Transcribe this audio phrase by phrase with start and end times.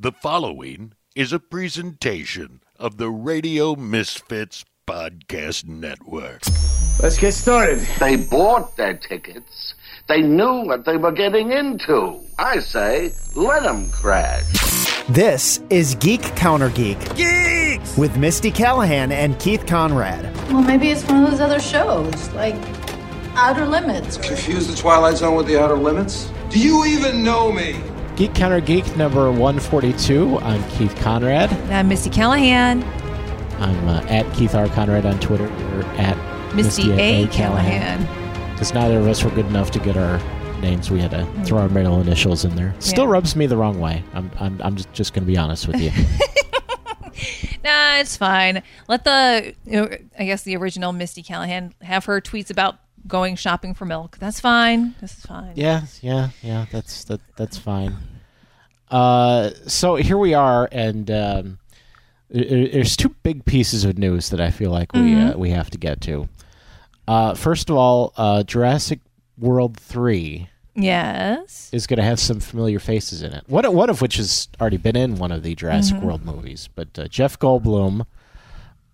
[0.00, 6.42] The following is a presentation of the Radio Misfits Podcast Network.
[7.02, 7.80] Let's get started.
[7.98, 9.74] They bought their tickets.
[10.06, 12.20] They knew what they were getting into.
[12.38, 14.44] I say, let them crash.
[15.08, 17.16] This is Geek Counter Geek.
[17.16, 17.98] Geeks!
[17.98, 20.32] With Misty Callahan and Keith Conrad.
[20.52, 22.54] Well, maybe it's one of those other shows, like
[23.34, 24.16] Outer Limits.
[24.18, 26.30] Confuse the Twilight Zone with the Outer Limits?
[26.50, 27.80] Do you even know me?
[28.18, 30.38] Geek Counter Geek number 142.
[30.40, 31.52] I'm Keith Conrad.
[31.70, 32.82] I'm Misty Callahan.
[33.60, 34.66] I'm uh, at Keith R.
[34.66, 35.46] Conrad on Twitter.
[35.46, 36.16] You're at
[36.52, 37.28] Misty, A.
[37.28, 38.02] Callahan.
[38.52, 40.18] Because neither of us were good enough to get our
[40.60, 40.90] names.
[40.90, 42.74] We had to throw our middle initials in there.
[42.80, 43.10] Still Yeah.
[43.12, 44.02] rubs me the wrong way.
[44.14, 45.92] I'm, I'm, I'm just, just going to be honest with you.
[47.64, 48.62] Nah, it's fine.
[48.86, 52.78] Let the, you know, I guess the original Misty Callahan have her tweets about
[53.08, 54.16] going shopping for milk.
[54.18, 54.94] That's fine.
[55.00, 55.52] This is fine.
[55.56, 56.66] yeah, yeah, yeah.
[56.70, 57.96] That's that, that's fine.
[58.90, 61.58] Uh, so here we are, and um,
[62.30, 65.78] there's two big pieces of news that I feel like we uh, we have to
[65.78, 66.28] get to.
[67.06, 69.00] Uh, first of all, uh, Jurassic
[69.38, 70.48] World three.
[70.74, 71.70] Yes.
[71.72, 73.42] is going to have some familiar faces in it.
[73.48, 76.06] One, one of which has already been in one of the Jurassic Mm-hmm.
[76.06, 76.68] World movies.
[76.72, 78.06] But uh, Jeff Goldblum,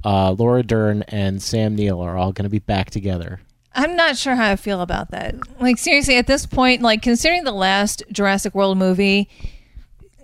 [0.03, 3.41] uh, Laura Dern, and Sam Neill are all going to be back together.
[3.75, 5.34] I'm not sure how I feel about that.
[5.61, 9.28] Like seriously, at this point, like considering the last Jurassic World movie,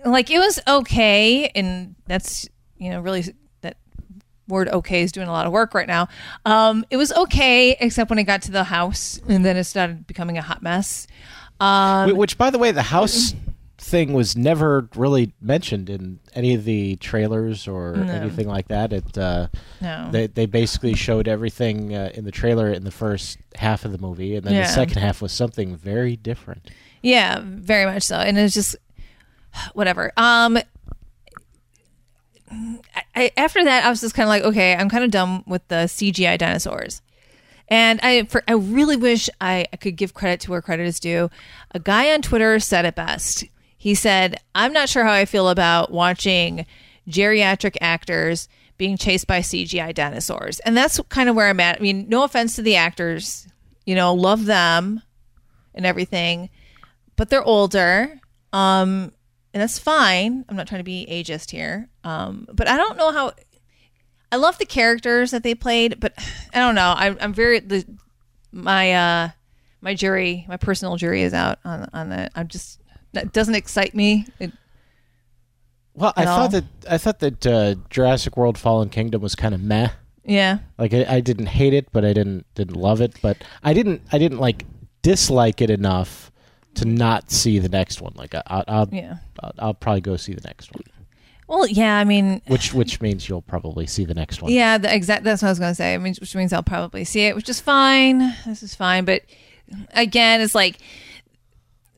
[0.05, 3.23] like it was okay, and that's you know really
[3.61, 3.77] that
[4.47, 6.07] word okay is doing a lot of work right now.
[6.45, 10.07] Um, it was okay, except when it got to the house, and then it started
[10.07, 11.07] becoming a hot mess.
[11.59, 13.35] Um, which, by the way, the house
[13.77, 18.93] thing was never really mentioned in any of the trailers or anything like that.
[18.93, 19.47] It uh,
[19.81, 20.09] No.
[20.11, 23.97] they they basically showed everything uh, in the trailer in the first half of the
[23.97, 24.61] movie, and then Yeah.
[24.63, 26.69] the second half was something very different.
[27.03, 28.17] Yeah, very much so.
[28.17, 28.75] And it's just
[29.73, 30.11] whatever.
[30.17, 30.59] Um
[33.15, 35.65] I, after that I was just kind of like, okay, I'm kind of done with
[35.69, 37.01] the CGI dinosaurs.
[37.71, 40.99] And I for I really wish I, I could give credit to where credit is
[40.99, 41.29] due.
[41.71, 43.45] A guy on Twitter said it best.
[43.77, 46.65] He said, "I'm not sure how I feel about watching
[47.09, 51.77] geriatric actors being chased by CGI dinosaurs." And that's kind of where I'm at.
[51.77, 53.47] I mean, no offense to the actors,
[53.85, 55.01] you know, love them
[55.73, 56.49] and everything,
[57.15, 58.19] but they're older.
[58.51, 59.13] Um,
[59.53, 60.45] and that's fine.
[60.47, 61.89] I'm not trying to be ageist here.
[62.03, 63.33] Um, but I don't know how.
[64.31, 66.13] I love the characters that they played, but
[66.53, 66.93] I don't know.
[66.95, 67.85] I'm, I'm very the
[68.51, 69.29] my uh
[69.81, 72.31] my jury, my personal jury is out on on that.
[72.35, 72.79] I'm just
[73.13, 74.25] that doesn't excite me.
[74.39, 74.51] It,
[75.93, 76.37] Well, I all?
[76.37, 79.89] thought that I thought that uh, Jurassic World: Fallen Kingdom was kind of meh.
[80.23, 83.17] yeah, Like I, I didn't hate it, but I didn't didn't love it.
[83.21, 84.65] But I didn't I didn't like
[85.01, 86.30] dislike it enough
[86.75, 88.13] to not see the next one.
[88.15, 89.17] Like I, I'll I'll, yeah.
[89.41, 90.83] I'll I'll probably go see the next one,
[91.47, 91.97] Well, yeah.
[91.97, 94.51] I mean, which which means you'll probably see the next one.
[94.51, 95.23] Yeah, the exact.
[95.23, 95.93] That's what I was going to say.
[95.93, 98.35] I mean, which means I'll probably see it, which is fine.
[98.45, 99.21] This is fine, but
[99.93, 100.77] again, it's like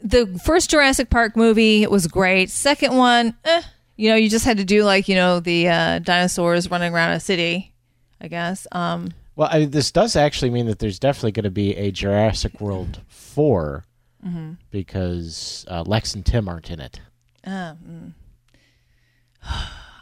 [0.03, 2.49] the first Jurassic Park movie was great.
[2.49, 3.61] Second one, eh,
[3.95, 7.11] you know, you just had to do like you know the uh, dinosaurs running around
[7.11, 7.73] a city,
[8.19, 8.67] I guess.
[8.71, 12.59] Um, Well, I, this does actually mean that there's definitely going to be a Jurassic
[12.59, 13.85] World 4
[14.25, 14.53] Mm-hmm.
[14.71, 17.01] because uh, Lex and Tim aren't in it.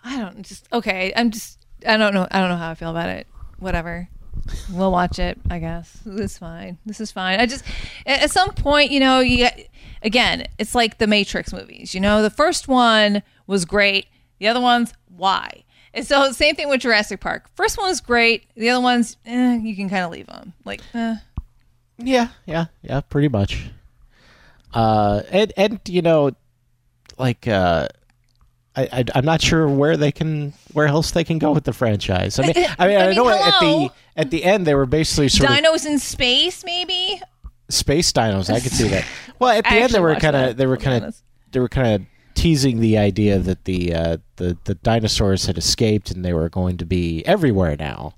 [0.04, 1.12] I don't just okay.
[1.16, 2.28] I'm just I don't know.
[2.32, 3.28] I don't know how I feel about it.
[3.59, 4.08] Whatever.
[4.72, 5.40] We'll watch it.
[5.50, 6.78] I guess it's fine.
[6.86, 7.40] This is fine.
[7.40, 7.64] I just
[8.06, 9.68] at at some point, you know, you get,
[10.02, 11.94] again, it's like the Matrix movies.
[11.94, 14.08] You know, the first one was great.
[14.40, 15.64] The other ones, why?
[15.94, 17.50] And so same thing with Jurassic Park.
[17.56, 18.46] First one was great.
[18.56, 20.53] The other ones, eh, you can kind of leave them.
[20.66, 21.16] Like, eh.
[21.98, 23.70] Yeah, yeah, yeah, pretty much.
[24.74, 26.32] Uh, and and you know,
[27.18, 27.88] like uh,
[28.76, 31.74] I, I I'm not sure where they can where else they can go with the
[31.74, 32.40] franchise.
[32.40, 34.86] I mean, I mean, I, I mean, know at the at the end they were
[34.86, 37.22] basically sort of dinos in space, maybe.
[37.70, 38.54] space dinos.
[38.54, 39.06] I could see that.
[39.40, 41.16] Well, at the I end they were kind of they were kind of
[41.52, 46.12] they were kind of teasing the idea that the uh, the the dinosaurs had escaped
[46.12, 48.14] and they were going to be everywhere now.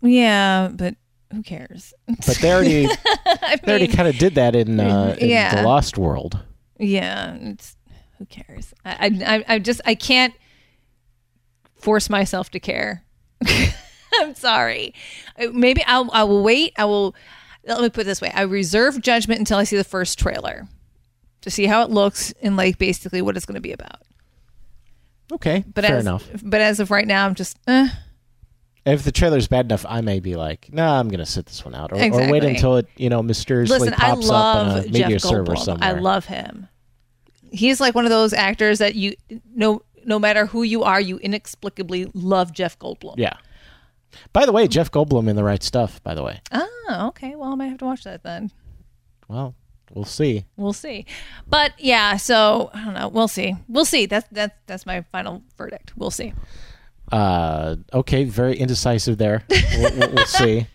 [0.00, 0.94] Yeah, but
[1.32, 1.94] who cares?
[2.06, 2.86] But they already
[3.26, 5.54] I they already mean, kind of did that in uh, in Yeah.
[5.56, 6.38] the Lost World.
[6.78, 7.76] Yeah, it's
[8.18, 8.72] who cares?
[8.84, 10.34] I, I, I- I just I can't
[11.76, 13.02] force myself to care.
[14.20, 14.92] I'm sorry.
[15.38, 16.72] Uh, Maybe I'll I will wait.
[16.76, 17.14] I will.
[17.64, 20.66] Let me put it this way: I reserve judgment until I see the first trailer
[21.42, 24.02] to see how it looks and like basically what it's going to be about.
[25.32, 26.28] Okay, But fair as, enough.
[26.42, 27.56] But as of right now, I'm just.
[27.68, 27.88] Eh.
[28.86, 31.64] If the trailer's bad enough, I may be like, "No, I'm going to sit this
[31.64, 34.82] one out," or, or wait until it, you know, mysteriously Listen, pops up on a
[34.88, 35.88] media server somewhere.
[35.88, 36.66] I love him.
[37.52, 39.14] He's like one of those actors that you
[39.54, 43.14] no no matter who you are, you inexplicably love Jeff Goldblum.
[43.18, 43.34] Yeah.
[44.32, 46.02] By the way, Jeff Goldblum in the right stuff.
[46.02, 47.36] By the way, Oh, okay.
[47.36, 48.50] Well, I might have to watch that then.
[49.28, 49.54] well,
[49.92, 50.46] we'll see.
[50.56, 51.06] We'll see.
[51.46, 53.08] But yeah, so I don't know.
[53.08, 53.54] We'll see.
[53.68, 54.06] We'll see.
[54.06, 55.92] That's that's that's my final verdict.
[55.96, 56.32] We'll see.
[57.10, 59.44] Uh, okay, very indecisive there.
[59.50, 60.66] we'll, we'll, we'll see.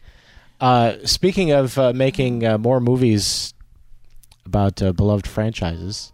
[0.59, 3.53] Uh, speaking of uh, making uh, more movies
[4.45, 6.11] about uh, beloved franchises,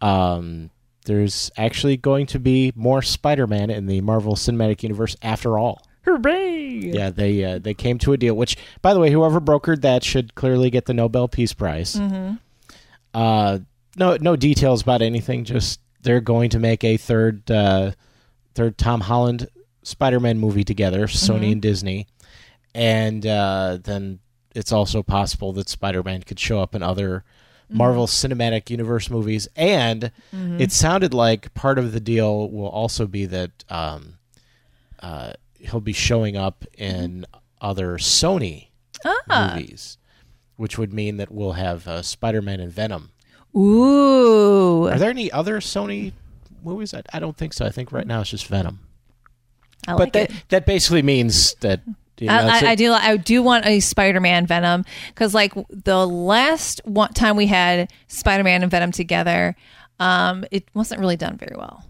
[0.00, 0.70] um,
[1.04, 5.82] there's actually going to be more Spider-Man in the Marvel Cinematic Universe after all.
[6.04, 6.68] Hooray!
[6.70, 8.34] Yeah, they uh, they came to a deal.
[8.34, 11.94] Which, by the way, whoever brokered that should clearly get the Nobel Peace Prize.
[13.12, 13.58] Uh,
[13.96, 15.44] no, no details about anything.
[15.44, 17.92] Just they're going to make a third, uh,
[18.54, 19.48] third Tom Holland
[19.82, 22.06] Spider-Man movie together, Sony and Disney,
[22.74, 24.18] and uh, then
[24.54, 27.24] it's also possible that Spider-Man could show up in other
[27.68, 29.48] Marvel Cinematic Universe movies.
[29.54, 33.64] And it sounded like part of the deal will also be that.
[33.68, 34.18] Um,
[35.02, 37.24] uh, he'll be showing up in
[37.60, 38.68] other Sony
[39.28, 39.98] movies,
[40.56, 43.10] which would mean that we'll have uh, Spider-Man and Venom.
[43.56, 46.12] Ooh, Are there any other Sony
[46.64, 46.94] movies?
[46.94, 47.64] I, I don't think so.
[47.66, 48.80] I think right now it's just Venom.
[49.88, 50.44] I but like that it.
[50.50, 51.80] that basically means that
[52.18, 52.92] you know, I, I, I do.
[52.92, 58.60] I do want a Spider-Man Venom because, like, the last one time we had Spider-Man
[58.62, 59.56] and Venom together,
[59.98, 61.82] um, it wasn't really done very well.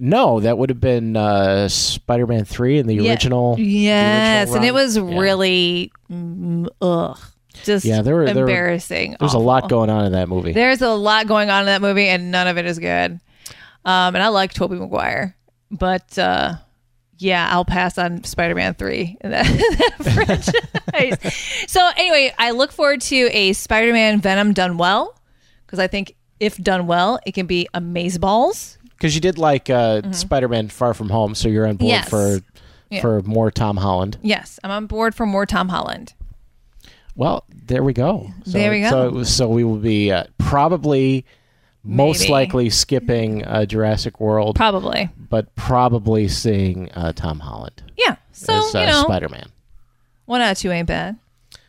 [0.00, 3.10] no, that would have been uh, Spider-Man three and the Yeah.
[3.12, 3.54] original.
[3.56, 5.18] the Yes, original and it was Yeah.
[5.18, 7.18] really mm, ugh,
[7.62, 9.16] just Yeah, there were- there were- embarrassing.
[9.20, 10.52] There's a lot going on in that movie.
[10.52, 13.20] There's a lot going on in that movie, and none of it is good.
[13.84, 15.36] Um, and I like Tobey Maguire,
[15.70, 16.54] but uh,
[17.18, 19.44] yeah, I'll pass on Spider-Man three in that,
[19.98, 20.52] that
[21.22, 21.64] franchise.
[21.66, 25.18] so anyway, I look forward to a Spider-Man Venom done well
[25.66, 28.76] because I think if done well, it can be amazeballs.
[28.90, 32.02] Because you did like uh, Spider-Man Far From Home, so you're on board Mm-hmm.
[32.04, 32.08] Yes.
[32.08, 32.40] for
[32.90, 33.00] Yeah.
[33.00, 34.18] for more Tom Holland.
[34.22, 36.12] Yes, I'm on board for more Tom Holland.
[37.16, 38.30] Well, there we go.
[38.44, 38.90] So, There we go.
[38.90, 41.24] So, so we will be uh, probably,
[41.84, 48.16] most likely skipping uh, Jurassic World, Probably, but probably seeing uh, Tom Holland yeah.
[48.32, 49.48] So as uh, you know, Spider-Man.
[50.26, 51.18] one out of two ain't bad.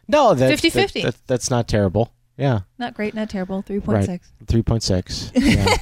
[0.08, 0.74] No, that, 50-50.
[0.74, 2.12] that- that- that's not terrible.
[2.38, 3.62] Yeah, Not great, not terrible.
[3.62, 4.08] 3.6.
[4.08, 4.22] Right.
[4.48, 5.31] 3.6.
[5.42, 5.78] Yeah.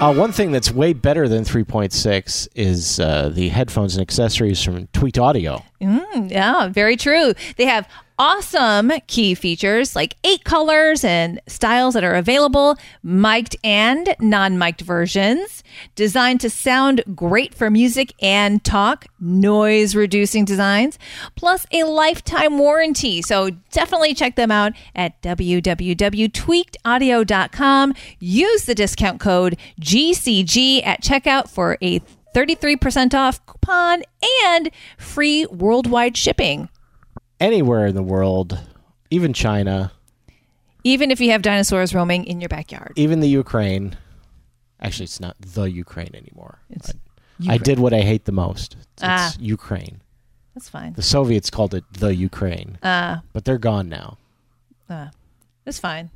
[0.00, 4.86] Uh, one thing that's way better than 3.6 is uh, the headphones and accessories from
[4.88, 5.64] Tweaked Audio.
[5.80, 7.32] Yeah, very true.
[7.56, 14.14] They have awesome key features like eight colors and styles that are available, mic'd and
[14.20, 15.62] non mic'd versions,
[15.94, 20.98] designed to sound great for music and talk, noise reducing designs,
[21.34, 23.22] plus a lifetime warranty.
[23.22, 27.94] So definitely check them out at www.tweakedaudio.com.
[28.18, 32.00] Use the discount code GCG at checkout for a
[32.34, 34.02] 33% off coupon
[34.44, 36.68] and free worldwide shipping.
[37.40, 38.58] Anywhere in the world,
[39.10, 39.92] even China,
[40.84, 42.92] Even if you have dinosaurs roaming in your backyard.
[42.96, 43.96] even the Ukraine.
[44.80, 46.60] Actually, it's not the Ukraine anymore.
[46.70, 46.92] It's
[47.48, 48.76] I, I did what I hate the most.
[48.94, 49.32] It's, Ah.
[49.40, 50.00] Ukraine.
[50.54, 50.94] That's fine.
[50.94, 54.16] The Soviets called it the Ukraine, Uh, but they're gone now.
[54.88, 55.08] uh,
[55.66, 56.10] it's fine.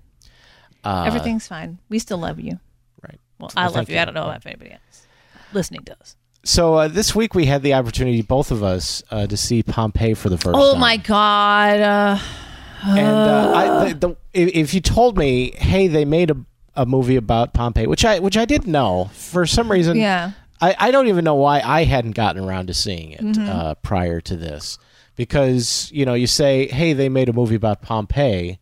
[0.84, 1.78] Uh, Everything's fine.
[1.90, 2.58] We still love you.
[3.02, 3.20] right.
[3.38, 3.96] Well, Well, I love you.
[3.96, 4.00] you.
[4.00, 5.06] I don't know if anybody else
[5.52, 6.16] listening does.
[6.42, 10.14] So uh, this week we had the opportunity, both of us, uh, to see Pompeii
[10.14, 10.76] for the first Oh time.
[10.76, 11.80] Oh my God.
[11.80, 12.18] Uh,
[12.82, 16.36] And uh, I, the, the, if you told me, hey, they made a,
[16.74, 19.98] a movie about Pompeii, which I which I didn't know for some reason.
[19.98, 20.32] Yeah.
[20.62, 23.48] I, I don't even know why I hadn't gotten around to seeing it Mm-hmm.
[23.48, 24.78] uh, prior to this,
[25.16, 28.52] because you know you say, hey, they made a movie about Pompeii.
[28.52, 28.58] It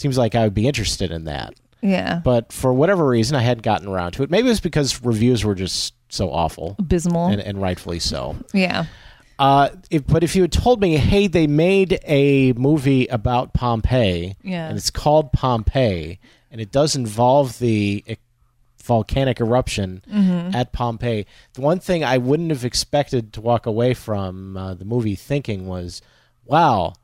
[0.00, 2.20] seems like I would be interested in that, yeah.
[2.22, 4.30] but for whatever reason, I hadn't gotten around to it.
[4.30, 7.28] Maybe it was because reviews were just so awful, Abysmal.
[7.28, 8.36] and, and rightfully so.
[8.54, 8.86] yeah.
[9.38, 14.34] Uh, if, but if you had told me, hey, they made a movie about Pompeii,
[14.42, 14.68] Yeah.
[14.68, 16.18] and it's called Pompeii,
[16.50, 18.16] and it does involve the e-
[18.82, 20.54] volcanic eruption Mm-hmm.
[20.56, 24.86] at Pompeii, the one thing I wouldn't have expected to walk away from uh, the
[24.86, 26.00] movie thinking was,
[26.46, 26.94] wow,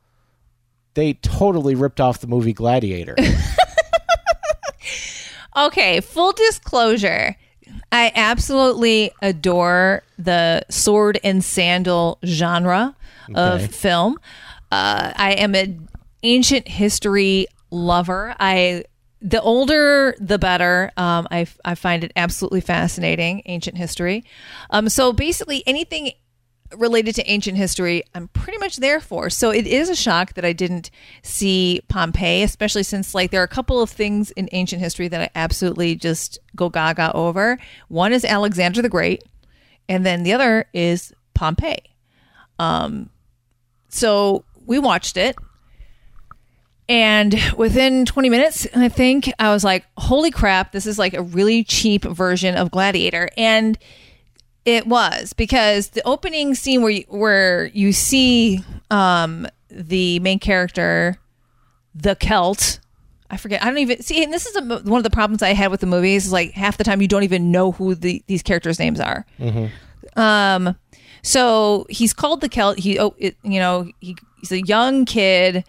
[0.94, 3.14] they totally ripped off the movie Gladiator.
[5.54, 7.36] Okay, full disclosure.
[7.92, 12.96] I absolutely adore the sword and sandal genre
[13.30, 13.64] Okay.
[13.64, 14.18] of film.
[14.70, 15.88] Uh, I am an
[16.22, 18.34] ancient history lover.
[18.40, 18.84] I
[19.20, 20.90] the older the better.
[20.96, 24.24] Um, I I find it absolutely fascinating ancient history.
[24.70, 26.12] Um, so basically anything
[26.76, 29.30] related to ancient history, I'm pretty much there for.
[29.30, 30.90] So it is a shock that I didn't
[31.22, 35.20] see Pompeii, especially since like there are a couple of things in ancient history that
[35.20, 37.58] I absolutely just go gaga over.
[37.88, 39.24] One is Alexander the Great,
[39.88, 41.82] and then the other is Pompeii.
[42.58, 43.10] Um,
[43.88, 45.36] so we watched it.
[46.88, 51.22] And within 20 minutes, I think I was like, holy crap, this is like a
[51.22, 53.30] really cheap version of Gladiator.
[53.36, 53.78] And
[54.64, 61.18] it was because the opening scene where you, where you see um, the main character,
[61.94, 62.78] the Celt.
[63.30, 63.62] I forget.
[63.62, 64.22] I don't even see.
[64.22, 66.26] And this is a, one of the problems I had with the movies.
[66.26, 69.24] Is like half the time you don't even know who the, these characters' names are.
[70.16, 70.76] Um,
[71.22, 72.78] so he's called the Celt.
[72.78, 75.64] He, oh, it, you know, he, he's a young kid.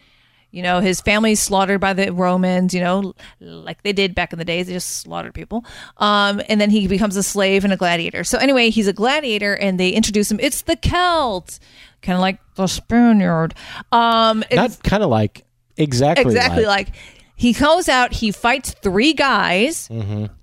[0.54, 2.74] You know, his family's slaughtered by the Romans.
[2.74, 4.68] You know, like they did back in the days.
[4.68, 5.66] They just slaughtered people.
[5.98, 8.24] Um, and then he becomes a slave and a gladiator.
[8.24, 10.40] So anyway, he's a gladiator, and they introduce him.
[10.40, 11.60] It's the Celt,
[12.04, 13.56] kind of like the Spaniard.
[13.92, 15.44] Um, Not kind of like
[15.76, 16.90] exactly exactly like,
[17.36, 19.90] he goes out he fights three guys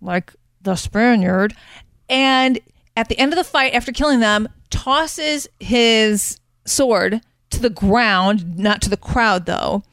[0.01, 1.55] like the spaniard
[2.09, 2.59] and
[2.97, 8.59] at the end of the fight after killing them tosses his sword to the ground
[8.59, 9.85] not to the crowd though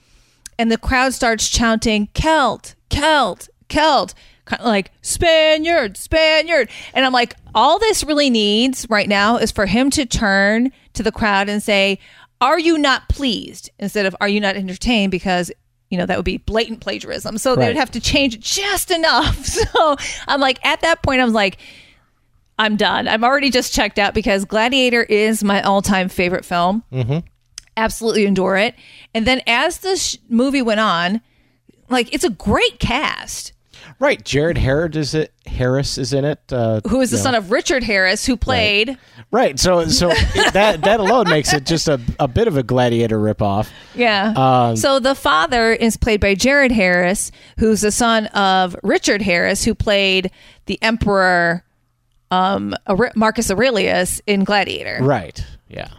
[0.59, 4.13] and the crowd starts chanting celt celt celt.
[4.45, 6.69] Kind of like spaniard spaniard.
[6.93, 11.03] And i'm like all this really needs right now is for him to turn to
[11.03, 11.99] the crowd and say
[12.39, 13.71] are you not pleased?
[13.79, 15.11] instead of are you not entertained?
[15.11, 15.51] because
[15.89, 17.37] you know that would be blatant plagiarism.
[17.37, 19.45] So they would have to change it just enough.
[19.45, 19.95] So
[20.27, 21.57] i'm like at that point i'm like
[22.59, 23.07] i'm done.
[23.07, 26.83] I'm already just checked out because gladiator is my all-time favorite film.
[26.91, 27.19] Mm-hmm.
[27.77, 28.75] Absolutely adore it
[29.13, 31.22] and then as the sh- movie went on
[31.89, 33.53] like it's a great cast
[34.00, 34.24] right.
[34.25, 35.34] Jared Harris is it?
[35.46, 36.39] Harris is in it.
[36.51, 37.24] Uh, who is the know.
[37.24, 38.98] son of richard harris who played
[39.29, 39.60] Right.
[39.60, 40.10] So so
[40.53, 43.69] that that alone makes it just a, a bit of a gladiator ripoff.
[43.93, 44.34] Yeah.
[44.36, 49.65] Um, so the father is played by Jared Harris, who's the son of Richard Harris,
[49.65, 50.31] who played
[50.65, 51.63] the Emperor
[52.31, 52.74] um,
[53.15, 55.00] Marcus Aurelius in Gladiator.
[55.01, 55.46] Right.
[55.67, 55.89] Yeah.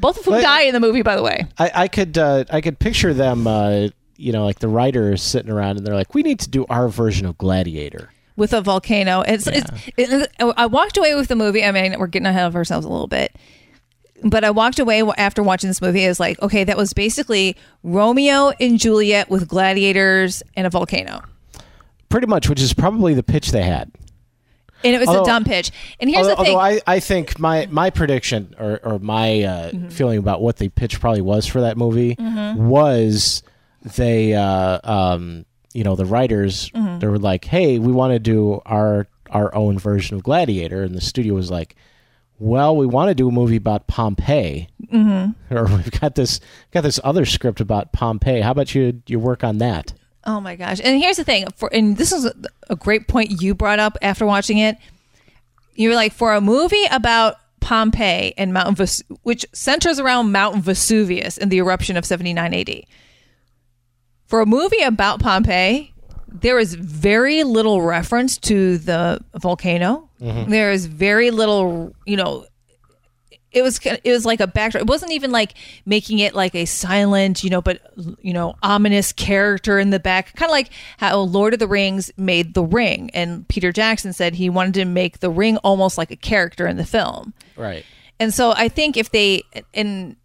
[0.00, 1.46] Both of whom But- die in the movie, by the way.
[1.58, 3.46] I, I could uh, I could picture them.
[3.46, 6.66] Uh, you know, like the writers sitting around and they're like, "We need to do
[6.68, 9.22] our version of Gladiator." with a volcano.
[9.22, 11.64] It's, it's it, I walked away with the movie.
[11.64, 13.34] I mean, we're getting ahead of ourselves a little bit.
[14.22, 16.04] But I walked away after watching this movie.
[16.04, 21.22] Is like, okay, that was basically Romeo and Juliet with gladiators and a volcano,
[22.08, 23.90] Pretty much, which is probably the pitch they had.
[24.84, 25.70] And it was a dumb pitch.
[26.00, 29.42] And here's although, the thing: although I, I think my, my prediction or, or my
[29.42, 29.88] uh, Mm-hmm.
[29.88, 32.16] feeling about what the pitch probably was for that movie
[32.56, 33.42] was
[33.96, 35.44] they, uh, um,
[35.74, 36.98] you know, the writers, Mm-hmm.
[37.00, 40.82] they were like, hey, we want to do our, our own version of Gladiator.
[40.82, 41.76] And the studio was like,
[42.38, 45.54] well, we want to do a movie about Pompeii, mm-hmm.
[45.54, 48.40] or we've got this got this other script about Pompeii.
[48.42, 49.92] How about you you work on that?
[50.24, 50.80] Oh my gosh!
[50.82, 52.34] And here's the thing: for and this is a,
[52.70, 54.76] a great point you brought up after watching it.
[55.74, 60.56] You were like, for a movie about Pompeii and Mount Ves- which centers around Mount
[60.56, 62.82] Vesuvius and the eruption of 79 AD.
[64.26, 65.94] For a movie about Pompeii,
[66.26, 70.08] there is very little reference to the volcano.
[70.20, 70.50] Mm-hmm.
[70.50, 72.46] There is very little, you know,
[73.50, 74.82] it was it was like a backdrop.
[74.82, 75.54] It wasn't even like
[75.86, 77.80] making it like a silent, you know, but
[78.20, 80.34] you know, ominous character in the back.
[80.36, 84.34] Kind of like how Lord of the Rings made The Ring, and Peter Jackson said
[84.34, 87.32] he wanted to make The Ring almost like a character in the film.
[87.56, 87.84] Right.
[88.20, 90.16] And so I think if they and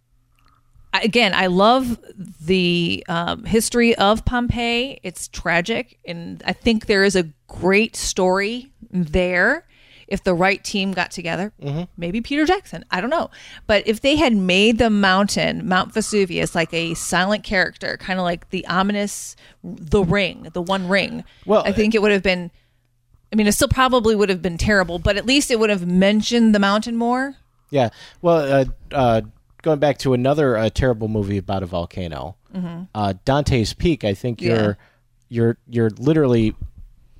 [0.92, 1.98] again, I love
[2.44, 5.00] the um, history of Pompeii.
[5.02, 9.66] It's tragic, and I think there is a great story there.
[10.14, 11.52] If the right team got together,
[11.96, 13.30] maybe Peter Jackson, I don't know.
[13.66, 18.24] But if they had made the mountain, Mount Vesuvius, like a silent character, kind of
[18.24, 22.50] like the ominous, the ring, the one ring, Well, I think it would have been.
[23.32, 25.84] I mean, it still probably would have been terrible, but at least it would have
[25.84, 27.34] mentioned the mountain more.
[27.70, 27.88] Yeah.
[28.22, 29.20] Well, uh, uh,
[29.62, 32.36] going back to another uh, terrible movie about a volcano,
[32.94, 34.04] uh, Dante's Peak.
[34.04, 34.48] I think Mm-hmm.
[34.50, 34.62] Yeah.
[34.62, 34.78] you're
[35.28, 36.54] you're you're literally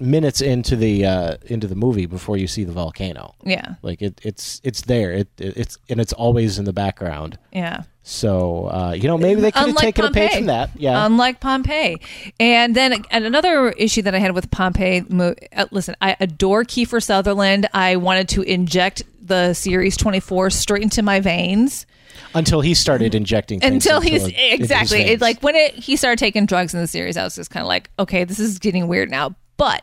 [0.04, 3.34] minutes into the uh, into the movie before you see the volcano.
[3.44, 5.12] Yeah, Like it, it's it's there.
[5.12, 7.38] It, it it's and it's always in the background.
[7.52, 7.84] yeah.
[8.06, 10.70] So uh, you know maybe they could have taken a page from that.
[10.76, 11.06] Yeah.
[11.06, 12.00] Unlike Pompeii.
[12.38, 17.02] And then and another issue that I had with Pompeii, uh, listen, I adore Kiefer
[17.02, 17.66] Sutherland.
[17.72, 21.86] I wanted to inject the series 24 straight into my veins
[22.34, 23.60] Until he started injecting.
[23.60, 26.80] Things until into he's his exactly it, like when it he started taking drugs in
[26.80, 29.34] the series, I was just kind of like, okay, this is getting weird now.
[29.56, 29.82] But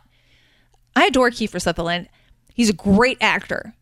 [0.96, 2.10] I adore Kiefer Sutherland.
[2.54, 3.74] He's a great actor.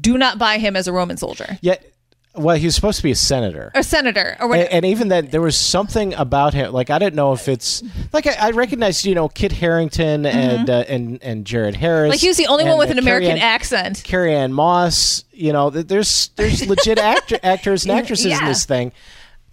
[0.00, 1.92] do not buy him as a Roman soldier, Yet,
[2.36, 3.70] well, he was supposed to be a senator.
[3.74, 6.72] a senator, or And, and even then, there was something about him.
[6.72, 7.82] Like I don't know if it's
[8.12, 12.02] like I, I recognized, you know, Kit Harington and uh, and and Jared Harris.
[12.02, 12.10] Mm-hmm.
[12.10, 14.02] like he was the only one with uh, an American Carrie Ann- accent.
[14.04, 15.24] Carrie Ann Moss.
[15.32, 18.92] You know, there's there's legit actor, actors and actresses in this thing,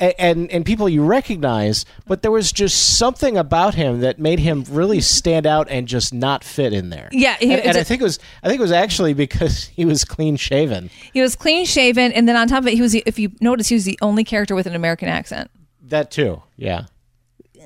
[0.02, 1.86] and, and and people you recognize.
[2.08, 6.14] But there was just something about him that made him really stand out and just
[6.14, 7.08] not fit in there.
[7.14, 9.86] Yeah, he- and, and it's think it was I think it was actually because he
[9.86, 10.90] was clean shaven.
[11.14, 12.92] He was clean shaven, and then on top of it, he was.
[12.92, 15.50] the- If you notice, he was the only character with an American accent.
[15.84, 16.42] That too.
[16.58, 16.86] Yeah.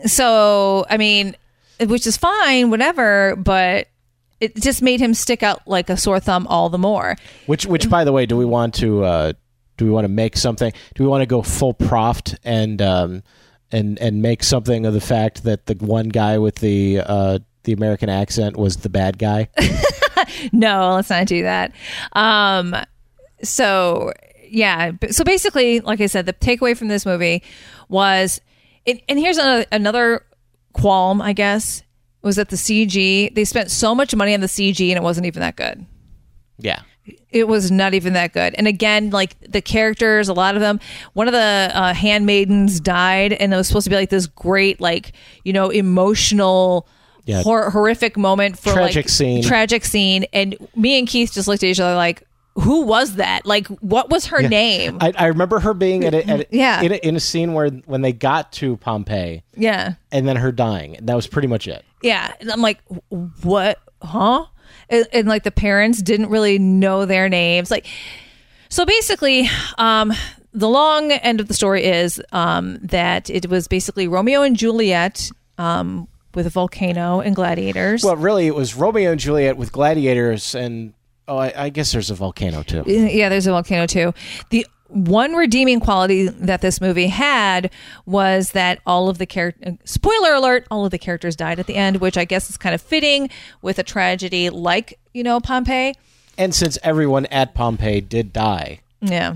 [0.06, 1.36] So I mean,
[1.80, 3.88] which is fine, whatever, but
[4.42, 7.16] it just made him stick out like a sore thumb all the more.
[7.46, 9.34] Which, which, by the way, do we want to uh,
[9.78, 10.72] do we want to make something?
[10.96, 13.24] Do we want to go full proft and um,
[13.72, 17.74] and and make something of the fact that the one guy with the uh, the
[17.74, 19.50] American accent was the bad guy?
[20.52, 21.72] No, let's not do that.
[22.14, 22.76] Um,
[23.44, 24.12] so
[24.48, 27.44] yeah, so basically, like I said, the takeaway from this movie
[27.90, 28.42] was,
[28.88, 30.26] and, and here's another, another
[30.74, 31.84] qualm, I guess,
[32.22, 35.28] was that the CG they spent so much money on the CG and it wasn't
[35.28, 35.86] even that good.
[36.58, 36.82] yeah.
[37.30, 38.56] It was not even that good.
[38.58, 40.80] And again, like the characters, a lot of them,
[41.14, 44.80] one of the uh, handmaidens died, and it was supposed to be like this great,
[44.82, 45.12] like
[45.44, 46.88] you know, emotional.
[47.28, 47.42] Yeah.
[47.42, 49.42] Hor- horrific moment for Tragic like scene.
[49.42, 52.22] tragic scene and me and keith just looked at each other like
[52.54, 56.24] who was that like what was her name I, I remember her being at a,
[56.30, 56.84] at a, Yeah.
[56.84, 60.52] in, a, in a scene where when they got to Pompeii yeah and then her
[60.52, 60.98] dying.
[61.02, 61.84] That was pretty much it.
[62.04, 62.78] yeah and i'm like
[63.42, 64.46] what huh
[64.90, 67.72] and, and like the parents didn't really know their names.
[67.72, 67.86] Like
[68.70, 70.14] so basically um
[70.54, 75.30] the long end of the story is um that it was basically romeo and juliet
[75.58, 78.04] um with a volcano and gladiators.
[78.04, 80.94] Well, really, it was Romeo and Juliet with gladiators, and
[81.28, 82.84] oh, I, I guess there's a volcano too.
[82.86, 84.14] yeah there's a volcano too.
[84.50, 87.70] The one redeeming quality that this movie had
[88.06, 91.76] was that all of the character spoiler alert all of the characters died at the
[91.76, 93.30] end which i guess is kind of fitting
[93.62, 95.94] with a tragedy like you know pompeii
[96.38, 99.36] And since everyone at Pompeii did die, yeah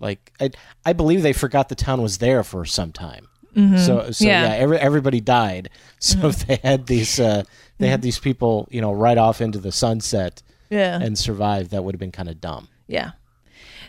[0.00, 0.50] Like I,
[0.84, 3.26] I believe they forgot the town was there for some time.
[3.54, 4.44] So, so Yeah.
[4.46, 5.68] yeah, every, everybody died.
[5.98, 7.42] So if they had these, uh,
[7.78, 11.68] they had these people, you know, right off into the sunset yeah and survive.
[11.70, 12.68] That would have been kind of dumb.
[12.86, 13.10] Yeah.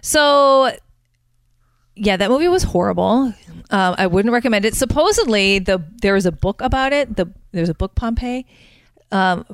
[0.01, 0.71] So,
[1.95, 3.33] yeah, that movie was horrible.
[3.69, 4.75] Um, I wouldn't recommend it.
[4.75, 7.15] Supposedly, the there was a book about it.
[7.15, 8.45] The there's a book Pompeii
[9.11, 9.45] um,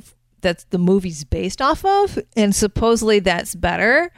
[0.41, 4.11] that's the movie's based off of, and supposedly that's better.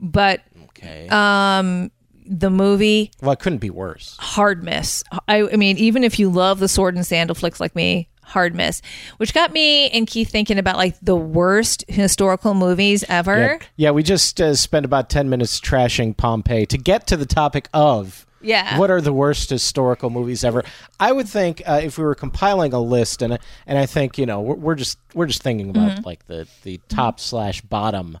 [0.00, 1.08] But Okay.
[1.08, 1.90] um,
[2.26, 4.16] the movie well, it couldn't be worse.
[4.18, 5.02] hard miss.
[5.28, 8.54] I, I mean, even if you love the sword and sandal flicks like me, hard
[8.54, 8.82] miss.
[9.16, 13.38] Which got me and Keith thinking about like the worst historical movies ever.
[13.38, 17.24] Yeah, yeah we just uh, spent about ten minutes trashing Pompeii to get to the
[17.26, 18.78] topic of Yeah.
[18.78, 20.64] what are the worst historical movies ever.
[21.00, 24.26] I would think uh, if we were compiling a list, and and I think you
[24.26, 26.04] know we're, we're just we're just thinking about Mm-hmm.
[26.06, 28.18] like the the top slash bottom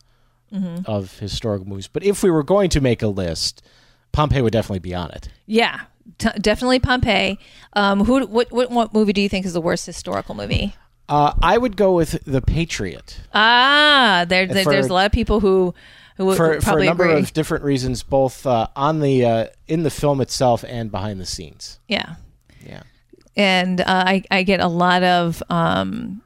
[0.86, 1.88] of historical movies.
[1.88, 3.62] But if we were going to make a list,
[4.16, 5.28] Pompeii would definitely be on it.
[5.46, 5.82] Yeah,
[6.18, 7.38] t- definitely Pompeii.
[7.74, 8.24] Um, who?
[8.26, 8.70] What, what?
[8.70, 10.74] What movie do you think is the worst historical movie?
[11.08, 15.12] Uh, I would go with The Patriot Ah, there, there- For- there's a lot of
[15.12, 15.74] people who
[16.16, 17.18] who would for, for a number agree.
[17.20, 21.26] of different reasons, both uh, on the uh, in the film itself and behind the
[21.26, 21.78] scenes.
[21.86, 22.14] yeah,
[22.66, 22.82] Yeah.
[23.36, 26.22] and uh, I I get a lot of um.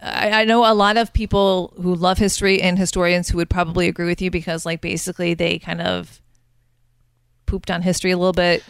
[0.00, 3.86] I, I know a lot of people who love history and historians who would probably
[3.86, 6.20] agree with you because, like, basically they kind of
[7.52, 8.64] pooped on history a little bit.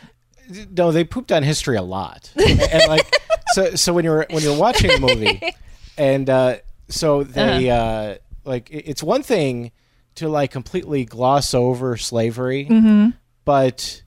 [0.72, 3.06] No, they pooped on history a lot, and, like
[3.52, 3.76] so.
[3.76, 5.40] So when you're when you're watching a movie,
[5.96, 6.56] and uh,
[6.88, 9.70] so they uh, like it's one thing
[10.16, 12.64] to like completely gloss over slavery,
[13.44, 14.02] but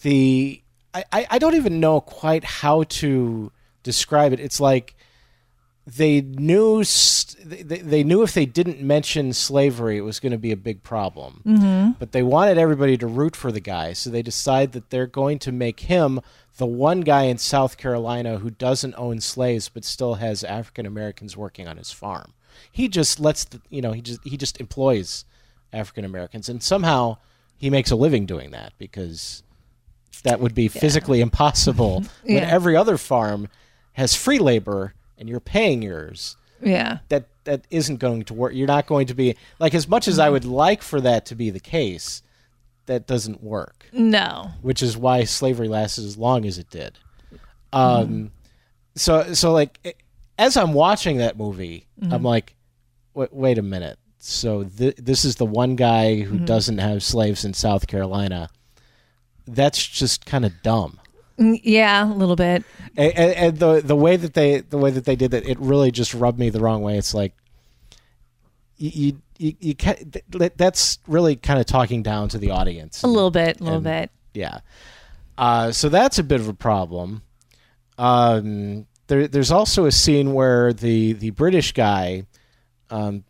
[0.00, 0.62] the
[0.94, 4.40] I I don't even know quite how to describe it.
[4.40, 4.96] It's like
[5.96, 6.84] they knew
[7.44, 11.42] they, knew if they didn't mention slavery, it was going to be a big problem.
[11.46, 11.92] Mm-hmm.
[11.98, 15.38] But they wanted everybody to root for the guy, so they decide that they're going
[15.40, 16.20] to make him
[16.58, 21.36] the one guy in South Carolina who doesn't own slaves but still has African Americans
[21.36, 22.34] working on his farm.
[22.70, 25.24] He just lets the, you know he just he just employs
[25.72, 27.16] African Americans, and somehow
[27.56, 29.42] he makes a living doing that because
[30.22, 33.48] that would be physically impossible when every other farm
[33.92, 38.52] has free labor and you're paying yours Yeah, that that isn't going to work.
[38.54, 41.34] You're not going to be like as much as i would like for that to
[41.34, 42.22] be the case
[42.86, 43.86] that doesn't work.
[43.92, 46.98] No, which is why slavery lasted as long as it did.
[47.72, 48.30] Um
[48.96, 50.02] so so like
[50.38, 52.54] as i'm watching that movie i'm like
[53.14, 53.98] wait, wait a minute.
[54.18, 56.30] So th- this is the one guy Mm-hmm.
[56.30, 58.48] who doesn't have slaves in South Carolina.
[59.46, 60.98] That's just kind of dumb.
[61.38, 62.64] Mm, Yeah, a little bit.
[62.96, 65.58] And, and, and the the way that they the way that they did that, it
[65.60, 66.98] really just rubbed me the wrong way.
[66.98, 67.32] It's like
[68.76, 69.94] you you you, you ca-
[70.32, 73.02] th- that's really kind of talking down to the audience.
[73.04, 74.10] A little bit, a little And- bit.
[74.34, 74.58] Yeah.
[75.36, 77.22] Uh, so that's a bit of a problem.
[77.96, 82.24] Um, there, there's also a scene where the the British guy,
[82.90, 83.24] um,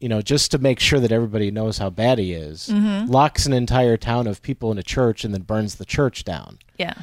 [0.00, 3.52] you know, just to make sure that everybody knows how bad he is, locks an
[3.54, 6.58] entire town of people in a church and then burns the church down.
[6.78, 6.94] Yeah.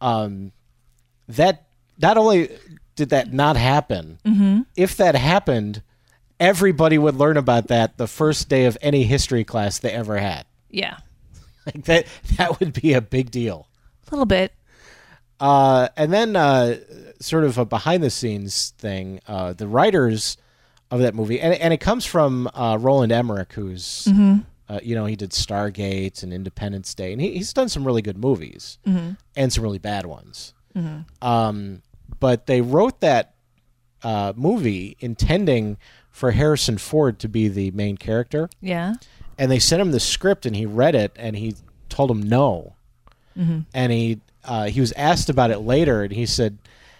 [0.00, 0.52] Um,
[1.28, 1.66] that
[1.98, 2.50] not only
[2.94, 4.18] did that not happen,
[4.76, 5.82] if that happened,
[6.38, 10.44] everybody would learn about that the first day of any history class they ever had.
[10.70, 10.98] Yeah.
[11.66, 12.06] Like that,
[12.36, 13.66] that would be a big deal.
[14.06, 14.52] A little bit.
[15.40, 16.76] Uh, and then, uh,
[17.18, 20.36] sort of a behind the scenes thing, uh, the writers
[20.92, 24.06] of that movie, and, and it comes from uh, Roland Emmerich, who's,
[24.68, 28.02] uh, you know, he did Stargate and Independence Day, and he, he's done some really
[28.02, 28.78] good movies
[29.36, 30.52] and some really bad ones.
[31.22, 31.82] Um,
[32.20, 33.34] but they wrote that
[34.02, 35.76] uh, movie intending
[36.10, 38.48] for Harrison Ford to be the main character.
[38.60, 38.94] Yeah.
[39.38, 41.54] and they sent him the script and he read it and he
[41.88, 42.74] told him no.
[43.74, 46.56] And he uh, he was asked about it later and he said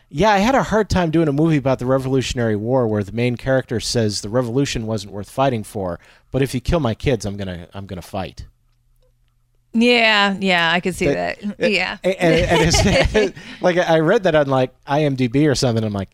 [0.09, 3.13] yeah i had a hard time doing a movie about the revolutionary war where the
[3.13, 5.99] main character says the revolution wasn't worth fighting for
[6.31, 8.47] but if you kill my kids i'm gonna i'm gonna fight
[9.73, 10.37] Yeah.
[10.41, 10.71] Yeah.
[10.73, 11.39] I could see that.
[11.59, 11.99] Yeah.
[12.03, 16.11] and, and it's, like i read that on like imdb or something i'm like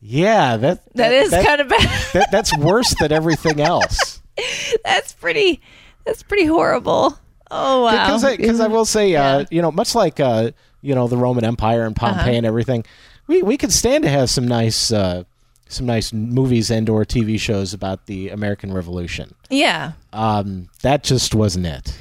[0.00, 1.88] yeah that that is that- kind of bad.
[2.14, 4.20] that, that's worse than everything else
[4.84, 5.62] that's pretty.
[6.04, 7.18] That's pretty horrible.
[7.50, 8.20] Oh wow.
[8.20, 8.22] because
[8.60, 10.50] I, I will say, uh, you know, much like uh,
[10.82, 12.30] you know the Roman Empire and Pompeii Uh-huh.
[12.32, 12.84] and everything,
[13.26, 15.24] we we could stand to have some nice uh,
[15.68, 19.34] some nice movies and or TV shows about the American Revolution.
[19.50, 19.92] yeah.
[20.12, 21.98] Um, that just wasn't it.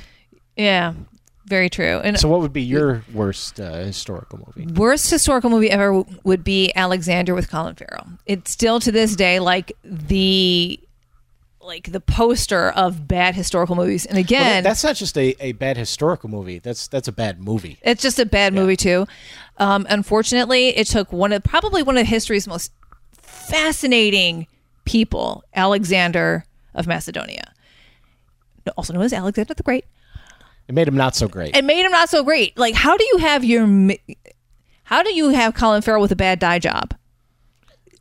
[0.56, 0.94] Yeah.
[1.48, 2.00] Very true.
[2.04, 4.72] And So, what would be your worst uh, historical movie?
[4.74, 8.08] worst historical movie ever w- would be Alexander with Colin Farrell.
[8.26, 10.80] It's still to this day like the
[11.66, 14.06] like the poster of bad historical movies.
[14.06, 16.60] And again, that- that's not just a, a bad historical movie.
[16.60, 17.78] That's that's a bad movie.
[17.82, 19.08] it's just a bad movie too.
[19.58, 22.72] Um, unfortunately, it took one of probably one of history's most
[23.22, 24.48] fascinating
[24.86, 27.54] people, Alexander of Macedonia,
[28.78, 29.86] also known as Alexander the Great.
[30.68, 31.56] It made him not so great.
[31.56, 32.58] It made him not so great.
[32.58, 33.68] Like, how do you have your
[34.84, 36.94] how do you have Colin Farrell with a bad dye job?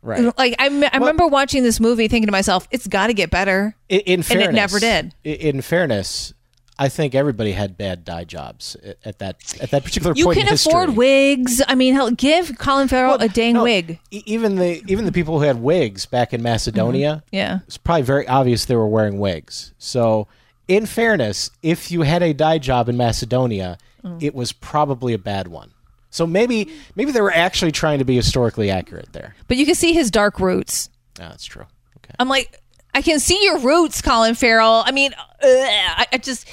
[0.04, 0.36] Right.
[0.38, 3.74] Like I, I remember watching this movie, thinking to myself, "It's got to get better."
[3.88, 5.14] In, in it fairness, never did.
[5.24, 6.32] In fairness,
[6.78, 10.38] I think everybody had bad dye jobs at- at that at that particular You point
[10.38, 10.72] can in history.
[10.72, 11.62] afford wigs.
[11.68, 13.98] I mean, hell, give Colin Farrell Well, a dang no, wig.
[14.10, 17.60] Even the even the people who had wigs back in Macedonia, Yeah.
[17.66, 19.72] it's probably very obvious they were wearing wigs.
[19.78, 20.26] So,
[20.68, 24.22] in fairness, if you had a dye job in Macedonia, Mm.
[24.22, 25.70] it was probably a bad one.
[26.14, 29.34] So maybe maybe they were actually trying to be historically accurate there.
[29.48, 30.88] But you can see his dark roots.
[31.18, 31.64] Ah, that's true.
[31.96, 32.14] Okay.
[32.20, 32.56] I'm like,
[32.94, 34.84] I can see your roots, Colin Farrell.
[34.86, 36.48] I mean, ugh, I, I just,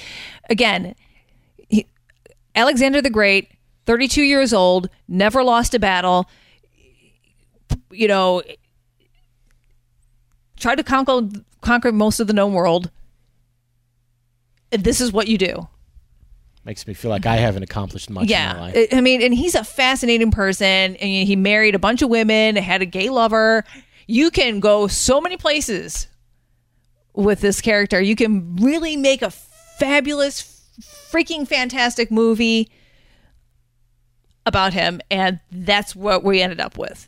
[0.50, 0.96] again,
[1.70, 1.86] he,
[2.56, 3.50] Alexander the Great,
[3.86, 6.28] 32 years old, never lost a battle.
[7.92, 8.42] You know,
[10.58, 11.22] tried to conquer
[11.62, 12.90] conquer most of the known world.
[14.72, 15.68] And This is what you do.
[16.64, 18.76] Makes me feel like I haven't accomplished much in my Yeah, life.
[18.92, 22.56] I- I mean, and he's a fascinating person, and he married a bunch of women,
[22.56, 23.64] had a gay lover.
[24.08, 26.08] You can go so many places
[27.14, 28.00] with this character.
[28.00, 30.62] You can really make a fabulous,
[31.12, 32.70] freaking fantastic movie
[34.46, 37.08] about him, and that's what we ended up with.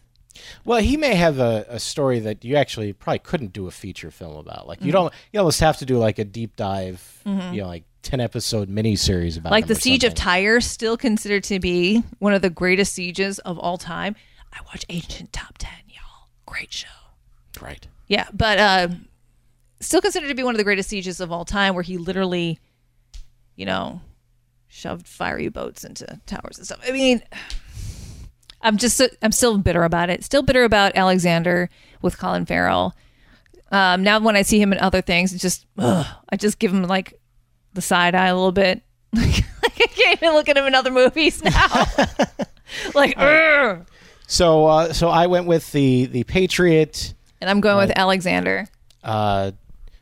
[0.66, 4.12] Well, he may have a, a story that you actually probably couldn't do a feature
[4.12, 4.68] film about.
[4.68, 4.92] Like you Mm-hmm.
[4.94, 8.70] don't, you almost have to do like a deep dive, you know, like ten episode
[8.70, 10.13] miniseries about Like the Siege of.
[10.13, 14.16] Tyre, still considered to be one of the greatest sieges of all time.
[14.54, 16.28] I watch Ancient Top Ten, y'all.
[16.46, 16.88] Great show.
[17.62, 17.88] right?
[18.08, 18.88] Yeah, but uh,
[19.80, 22.60] still considered to be one of the greatest sieges of all time, where he literally,
[23.56, 24.02] you know,
[24.68, 26.82] shoved fiery boats into towers and stuff.
[26.88, 27.24] I mean,
[28.62, 30.24] I'm just I'm still bitter about it.
[30.24, 31.70] Still bitter about Alexander
[32.02, 32.96] with Colin Farrell.
[33.72, 36.72] Um, now when I see him in other things, it's just ugh, I just give
[36.72, 37.20] him like
[37.73, 38.81] the side eye a little bit.
[39.15, 39.43] Like
[39.81, 41.86] I can't even look at him in other movies now.
[42.95, 43.86] like, ugh.
[44.27, 47.13] So, uh, so I went with the the Patriot.
[47.41, 48.67] and I'm going with Alexander.
[49.03, 49.51] Uh,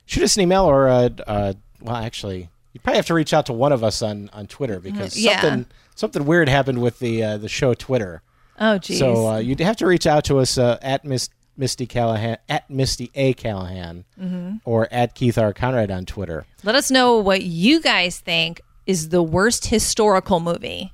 [0.06, 3.48] shoot us an email or uh, uh, well, actually, you probably have to reach out
[3.48, 5.26] to one of us on on Twitter because Mm-hmm.
[5.26, 5.42] Yeah.
[5.42, 8.22] something something weird happened with the uh, the show Twitter.
[8.60, 9.00] Oh, geez.
[9.00, 12.70] So uh, you'd have to reach out to us uh, at Miss Misty Callahan at
[12.70, 14.56] Misty A Callahan Mm-hmm.
[14.66, 16.46] or at Keith R Conrad on Twitter.
[16.64, 20.92] Let us know what you guys think is the worst historical movie.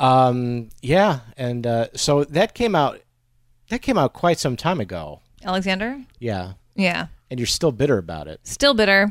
[0.00, 3.00] Um, yeah, and uh, so that came out.
[3.68, 5.20] That came out quite some time ago.
[5.44, 5.96] Alexander?
[6.18, 7.06] Yeah, Yeah.
[7.30, 8.40] and you're still bitter about it.
[8.44, 9.06] Still bitter.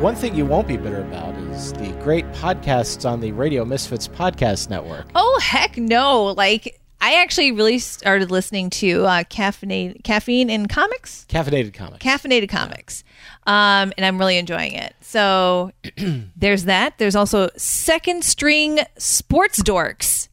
[0.00, 4.06] One thing you won't be bitter about is the great podcasts on the Radio Misfits
[4.06, 5.06] podcast network.
[5.14, 6.26] Oh heck no!
[6.26, 12.04] Like I actually really started listening to uh, caffeine, caffeine in comics, Caffeinated Comics.
[12.04, 13.04] caffeinated comics,
[13.46, 14.94] um, and I'm really enjoying it.
[15.02, 15.72] So
[16.36, 16.98] there's that.
[16.98, 20.28] There's also second string sports dorks,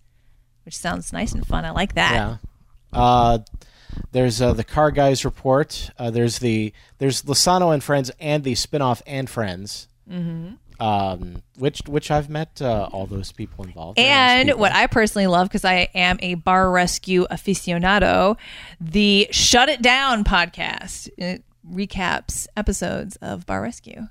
[0.66, 1.66] which sounds nice and fun.
[1.66, 2.14] I like that.
[2.14, 2.38] Yeah.
[2.94, 3.40] Uh,
[4.12, 5.90] there's uh, the Car Guys report.
[6.00, 9.88] Uh, there's the there's Lasano and Friends and the spinoff and Friends.
[10.10, 10.54] Mm-hmm.
[10.84, 13.98] Um, which which I've met uh, all those people involved.
[13.98, 14.60] And people.
[14.60, 18.36] what I personally love, because I am a bar rescue aficionado,
[18.82, 21.10] the Shut It Down podcast.
[21.18, 24.08] It recaps episodes of Bar Rescue.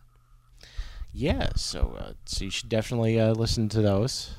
[1.13, 4.37] yeah, so uh, so you should definitely uh, listen to those.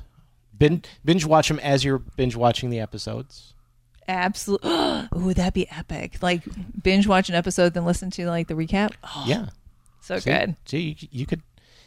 [0.56, 3.54] Binge, binge watch them as you're binge watching the episodes.
[4.08, 4.70] Absolutely.
[5.16, 6.16] Ooh, that'd be epic.
[6.20, 6.42] Like
[6.82, 8.92] binge watch an episode, then listen to like the recap.
[9.04, 9.46] Oh, yeah.
[10.00, 10.30] so See?
[10.30, 10.56] good.
[10.66, 11.42] See, you, you could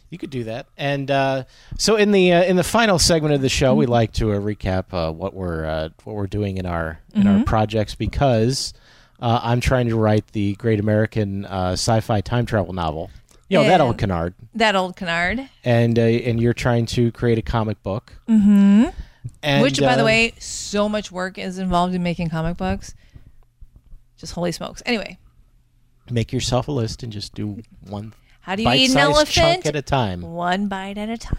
[0.10, 0.67] you could do that.
[0.78, 1.43] And uh,
[1.78, 4.39] so in the uh, in the final segment of the show, we like to uh,
[4.39, 8.74] recap uh, what we're uh, what we're doing in our in our projects because
[9.20, 13.10] uh, I'm trying to write the Great American uh, sci-fi time travel novel.
[13.50, 15.50] You know that old canard, That old canard.
[15.63, 18.13] and uh, and you're trying to create a comic book.
[18.28, 18.89] Mm-hmm.
[19.43, 22.93] And, Which, by the way, so much work is involved in making comic books.
[24.17, 24.82] Just holy smokes.
[24.86, 25.17] Anyway,
[26.10, 28.13] make yourself a list and just do one
[28.47, 29.65] how do you eat an elephant?
[29.67, 30.21] at a time.
[30.21, 31.38] One bite at a time.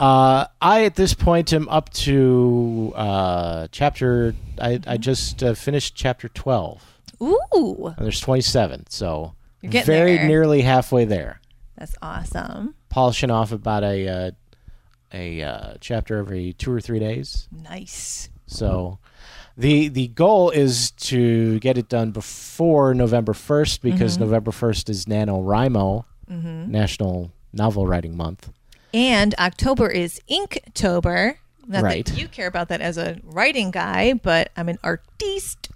[0.00, 4.34] Uh, I at this point am up to uh, chapter.
[4.60, 6.82] I, I just uh, finished chapter twelve.
[7.22, 10.26] Ooh, And there's twenty seven, so You're getting very there.
[10.26, 11.40] nearly halfway there.
[11.78, 12.74] that's awesome.
[12.88, 14.30] Polishing off about a uh,
[15.12, 17.48] a uh, chapter every two or three days.
[17.52, 18.30] Nice.
[18.46, 18.98] So
[19.56, 24.24] the the goal is to get it done before November first because Mm-hmm.
[24.24, 28.50] November first is NaNoWriMo, National Novel Writing Month.
[28.92, 31.36] And October is Inktober.
[31.66, 32.04] Not Right.
[32.06, 35.70] that you care about that as a writing guy, but I'm an artiste.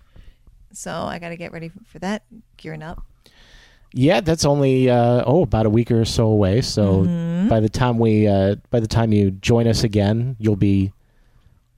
[0.72, 2.22] So I got to get ready for that,
[2.58, 3.02] gearing up.
[3.94, 6.60] Yeah, that's only uh, oh about a week or so away.
[6.60, 7.48] So Mm-hmm.
[7.48, 10.92] by the time we uh, by the time you join us again, you'll be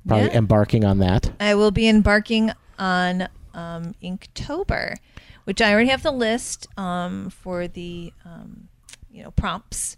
[0.08, 0.38] probably Yeah.
[0.38, 1.30] embarking on that.
[1.38, 4.96] I will be embarking on um, Inktober,
[5.44, 8.68] which I already have the list um, for the um,
[9.10, 9.96] you know prompts.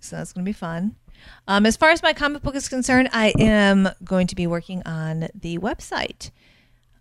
[0.00, 0.96] So that's going to be fun.
[1.48, 4.82] Um, as far as my comic book is concerned, I am going to be working
[4.84, 6.30] on the website.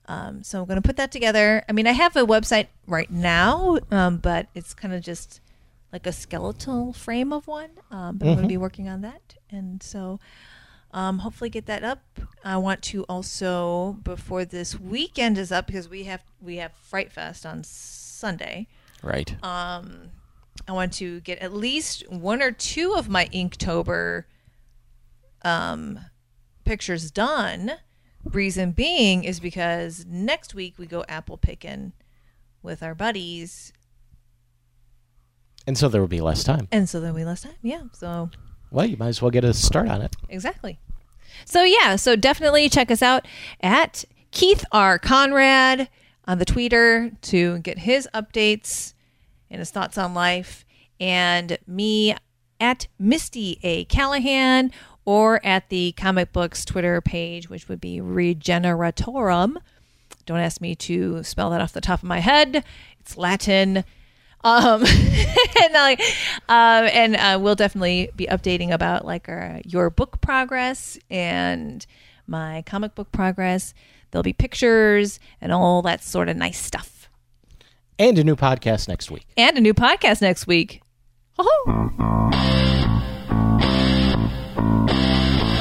[0.08, 1.64] Um, so I'm going to put that together.
[1.68, 5.40] I mean, I have a website right now, um, but it's kind of just
[5.92, 7.70] like a skeletal frame of one.
[7.92, 10.20] Um, but I'm going to be working on that, and so
[10.94, 12.02] um, hopefully get that up.
[12.44, 17.12] I want to also before this weekend is up because we have we have Fright
[17.12, 18.68] Fest on Sunday.
[19.02, 19.36] Right.
[19.44, 20.12] Um,
[20.68, 24.26] I want to get at least one or two of my Inktober
[25.44, 26.00] um,
[26.64, 27.74] pictures done.
[28.24, 31.92] Reason being is because next week we go apple picking
[32.62, 33.74] with our buddies,
[35.68, 36.70] and so there will be less time.
[36.72, 37.56] and so there'll be less time.
[37.62, 38.30] Yeah, so
[38.74, 40.16] Well, you might as well get a start on it.
[40.28, 40.80] exactly.
[41.46, 43.28] So yeah, so definitely check us out
[43.62, 44.98] at Keith R.
[44.98, 45.90] Conrad
[46.28, 48.94] on the Twitter to get his updates
[49.52, 50.66] and his thoughts on life,
[51.00, 52.16] and me
[52.60, 53.86] at Misty A.
[53.86, 54.72] Callahan
[55.06, 59.58] or at the comic books Twitter page, which would be Regeneratorum.
[60.26, 62.64] Don't ask me to spell that off the top of my head.
[63.00, 63.84] It's Latin.
[64.44, 64.84] Um,
[65.64, 66.02] and like,
[66.50, 71.86] um, and uh, we'll definitely be updating about like our, your book progress and
[72.28, 73.74] my comic book progress.
[74.12, 77.10] There'll be pictures and all that sort of nice stuff.
[77.98, 79.26] And a new podcast next week.
[79.38, 80.82] And a new podcast next week.
[81.40, 81.90] Oh,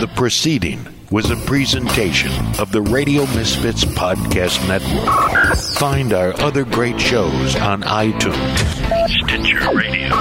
[0.00, 5.58] The proceeding was a presentation of the Radio Misfits Podcast Network.
[5.78, 8.58] Find our other great shows on iTunes,
[9.08, 10.14] Stitcher Radio,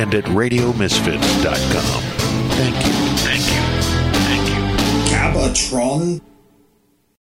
[0.00, 2.02] and at RadioMisfits.com.
[2.50, 2.92] Thank you,
[3.26, 3.62] thank you,
[4.22, 4.62] thank you.
[5.14, 6.22] Gabatron